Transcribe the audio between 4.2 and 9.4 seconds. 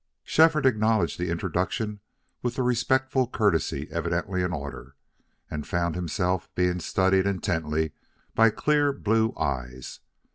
in order, and found himself being studied intently by clear blue